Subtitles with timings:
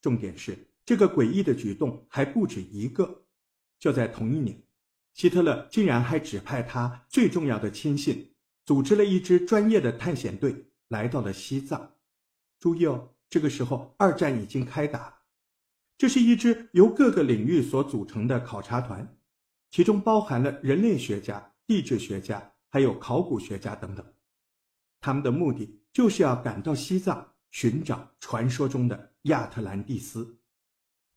[0.00, 3.24] 重点是这个诡异的举动还不止一个。
[3.78, 4.62] 就在同一年，
[5.14, 8.34] 希特勒竟然还指派他最重要的亲信，
[8.64, 11.94] 组织了一支专业的探险队来到了西藏。
[12.58, 15.22] 注意哦，这个时候二战已经开打，
[15.96, 19.16] 这是一支由各个领域所组成的考察团，
[19.70, 24.04] 其中包含了人类学家、地质学家，还有考古学家等等。
[25.00, 30.40] 他们的目的就是要赶到西藏寻找传说中的亚特兰蒂斯。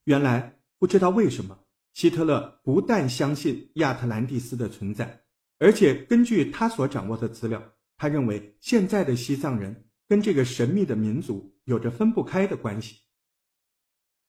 [0.06, 1.58] 原来不知道为什么，
[1.94, 5.24] 希特勒不但相信亚特兰蒂斯的存在，
[5.60, 7.64] 而且根据他所掌握的资料，
[7.96, 13.00] 他认为现在的西藏人跟这个神秘的民族有着分不开的关系。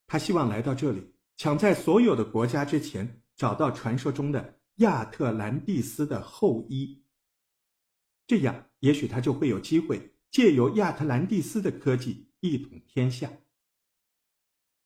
[0.06, 7.03] 他希望来到这里，抢在所有的国家之前找到传说中的亚特兰蒂斯的后裔。
[8.27, 13.33] 这样，也许他就会有机会借由亚特兰蒂斯的科技一统天下。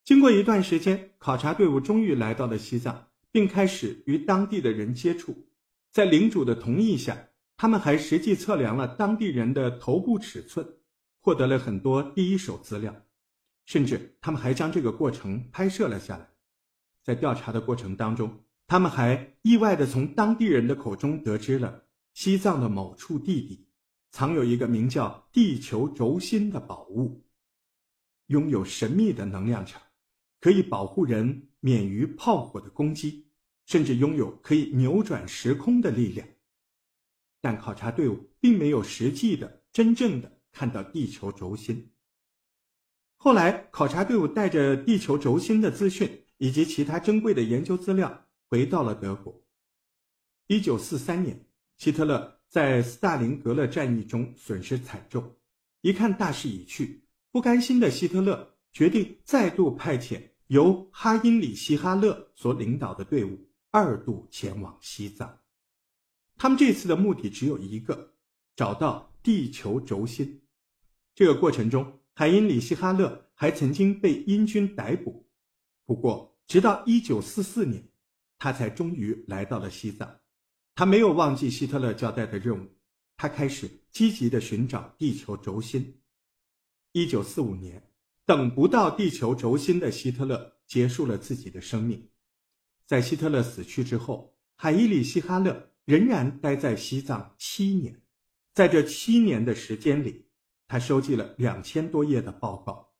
[0.08, 5.50] 经过一段时间，考察队伍终于来到了西藏，并开始与当地的人接触。
[5.92, 7.28] 在领主的同意下，
[7.58, 10.66] 他们还实际测量了当地人的头部尺寸，
[11.20, 13.04] 获得了很多第一手资料，
[13.66, 16.26] 甚至他们还将这个过程拍摄了下来。
[17.02, 21.84] 在调查的过程当中，他们还意外地从当地人的口中得知了。
[22.14, 23.68] 西藏的某处地底，
[24.10, 27.26] 藏有一个名叫地球轴心的宝物，
[28.28, 29.82] 拥有神秘的能量场，
[30.40, 33.26] 可以保护人免于炮火的攻击，
[33.66, 36.26] 甚至拥有可以扭转时空的力量。
[37.40, 41.92] 但考察队伍并没有实际的、真正的看到地球轴心。
[43.16, 49.42] 后来，考察队伍带着地球轴心的资讯以及其他珍贵的研究资料回到了德国。
[50.46, 51.44] 一九四三年。
[51.78, 55.36] 希特勒在斯大林格勒战役中损失惨重，
[55.80, 63.36] 一看大势已去，不甘心的希特勒决定再度派遣由哈因里希·哈勒所领导的队伍
[63.72, 65.36] 二度前往西藏。
[66.36, 68.14] 他们这次的目的只有一个：
[68.54, 70.42] 找到地球轴心。
[71.12, 75.26] 这个过程中，海因里希·哈勒还曾经被英军逮捕，
[75.84, 77.82] 不过直到1944年，
[78.38, 80.20] 他才终于来到了西藏。
[80.76, 82.68] 他没有忘记希特勒交代的任务，
[83.16, 86.00] 他开始积极的寻找地球轴心。
[86.92, 87.87] 一九四五年，
[88.28, 92.10] 等不到地球轴心的希特勒结束了自己的生命。
[92.84, 98.02] 在希特勒死去之后，海伊里希·哈勒仍然待在西藏七年。
[98.52, 100.26] 在这七年的时间里，
[100.66, 102.92] 他收集了两千多页的报告。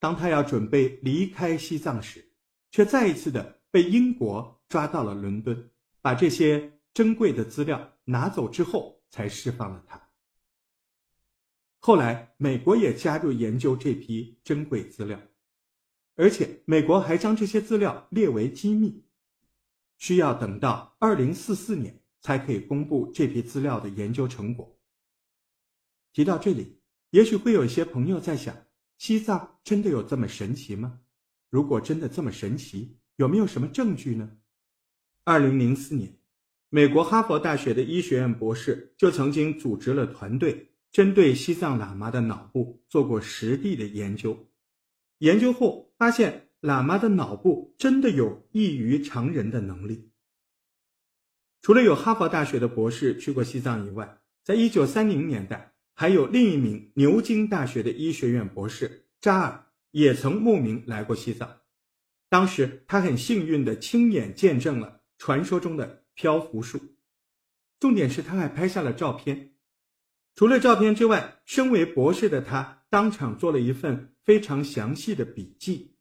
[0.00, 2.32] 当他要准备离开西藏时，
[2.72, 5.70] 却再一次的被英国抓到了伦敦，
[6.02, 6.72] 把这些。
[6.92, 10.00] 珍贵的资料拿走之后，才释放了他。
[11.86, 15.20] 后来，美国也加入研究这批珍贵资料，
[16.14, 19.04] 而且美国还将这些资料列为机密，
[19.98, 24.80] 需要等到二零四四年才可以公布这批资料的研究成果。
[26.14, 26.80] 提到这里，
[27.10, 28.56] 也许会有一些朋友在想：
[28.96, 31.00] 西藏真的有这么神奇吗？
[31.50, 34.38] 如果真的这么神奇，有没有什么证据呢？
[35.24, 36.18] 二零零四年。
[36.70, 44.46] 美国哈佛大学的医学院博士就曾经组织了团队，针对西藏喇嘛的脑部做过实地的研究。
[45.18, 50.12] 研究后发现，喇嘛的脑部真的有异于常人的能力。
[51.62, 61.62] 除了有哈佛大学的博士去过西藏以外，在一九三零年代，还有另一名牛津大学的医学院博士扎尔也曾慕名来过西藏。
[62.28, 66.04] 当时他很幸运地亲眼见证了传说中的。
[66.16, 66.80] 漂浮术，
[67.80, 69.53] 重点是他还拍下了照片。
[70.34, 75.96] 除了照片之外，身为博士的他当场做了一份非常详细的笔记。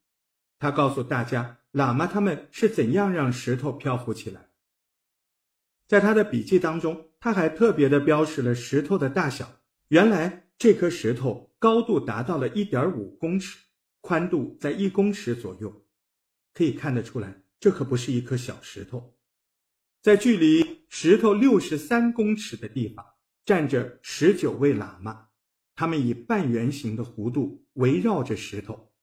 [0.57, 4.49] 他告诉大家，喇嘛他们是怎样让石头漂浮起来。
[5.87, 9.59] 在他的笔记当中，他还特别的标识了石头的大小。
[9.89, 13.59] 原来这颗石头高度达到了一点五公尺，
[14.01, 15.85] 宽度在一公尺左右。
[16.53, 19.15] 可以看得出来，这可不是一颗小石头。
[20.01, 23.05] 在距离石头六十三公尺的地方，
[23.45, 25.29] 站着十九位喇嘛，
[25.75, 28.93] 他们以半圆形的弧度围绕着石头，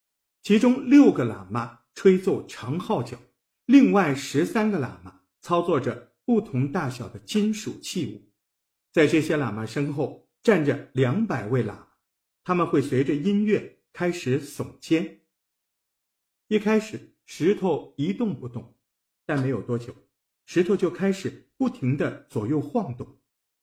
[0.43, 3.19] 其中六个喇嘛吹奏长号角，
[3.67, 8.31] 另外十三个喇嘛操作着不同大小的金属器物。
[8.93, 11.89] 在这些喇嘛身后站着两百位喇嘛，
[12.43, 15.21] 他们会随着音乐开始耸肩。
[16.49, 18.75] 一开始石头一动不动，
[19.27, 19.95] 但没有多久。
[20.47, 23.21] 石头就开始不停的左右晃动，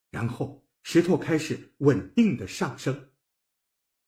[0.10, 3.10] 然后石头开始稳定的上升。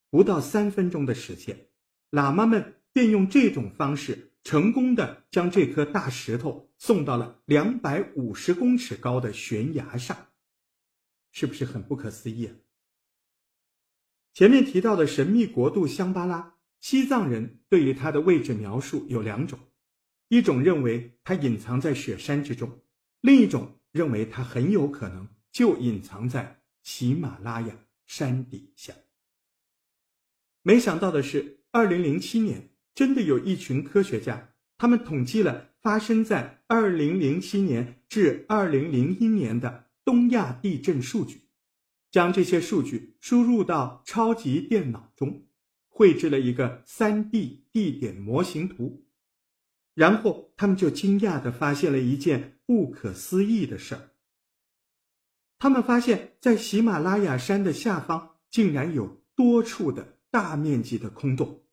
[0.10, 1.68] 不到三分钟的时间，
[2.10, 10.30] 喇嘛们便用这种方式成功的将这颗大石头送到了两百五十公尺高的悬崖上，
[11.34, 12.56] 是不是很不可思议啊？
[14.34, 19.60] 前面提到的神秘国度香巴拉，西藏人对于它的位置描述有两种：
[20.30, 22.80] 一种认为它隐藏在雪山之中，
[23.20, 28.94] 另一种认为它很有可能就隐藏在喜马拉雅山底下。
[30.62, 32.70] 没想到的是，二零零七年。
[32.96, 41.44] 真的有一群科学家，他们统计了发生在二零零七年至二零零一年的东亚地震数据，
[42.12, 45.48] 将这些数据输入到超级电脑中，
[45.88, 49.06] 绘制了一个三 D 地点模型图，
[49.94, 54.10] 然后他们就惊讶地发现了一件不可思议的事儿。
[55.60, 61.64] 他们发现，在喜马拉雅山的下方，竟然有多处的大面积的空洞。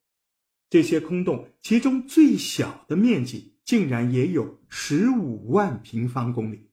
[0.68, 6.72] 这些空洞，其中最小的面积竟然也有十五万平方公里。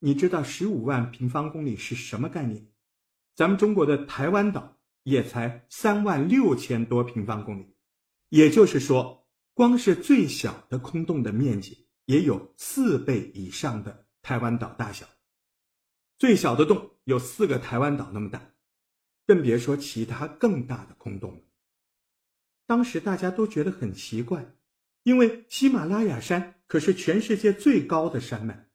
[0.00, 2.66] 你知道十五万平方公里是什么概念？
[3.34, 7.74] 咱们中国的台湾岛也才三万六千多平方公里，
[8.28, 15.06] 也就是说，光是最小的空洞的面积也有四倍以上的台湾岛大小。
[16.18, 18.54] 最小的洞有四个台湾岛那么大，
[19.26, 21.40] 更别说其他更大的空洞了。
[22.66, 24.54] 当时大家都觉得很奇怪，
[25.02, 28.70] 因为喜马拉雅山可是全世界最高的山脉，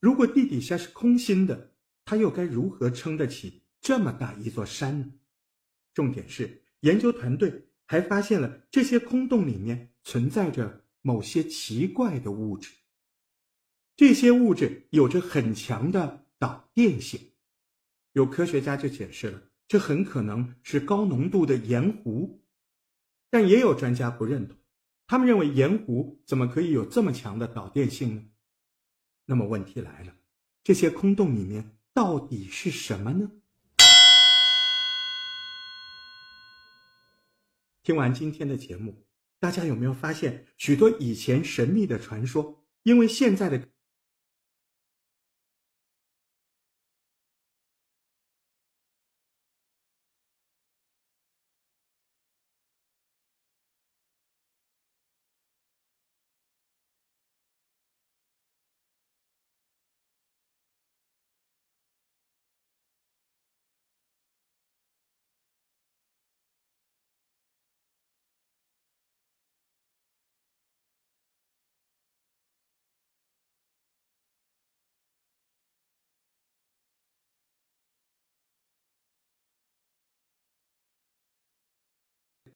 [0.00, 1.74] 如果地底下是空心的，
[2.04, 5.12] 它又该如何撑得起这么大一座山呢？
[5.94, 12.70] 重点是，研究团队还发现了这些空洞里面存在着某些奇怪的物质，
[13.96, 17.20] 这些物质有着很强的导电性，
[18.14, 22.42] 有科学家就解释了，这很可能是高浓度的盐湖。
[23.30, 24.56] 但也有专家不认同，
[25.06, 28.24] 他们认为盐湖怎么可以有这么强的导电性呢？
[29.26, 30.12] 那么问题来了，
[30.64, 33.30] 这些空洞里面到底是什么呢？
[37.84, 39.06] 听完今天的节目，
[39.38, 43.68] 大家有没有发现许多以前神秘的传说，因为现在的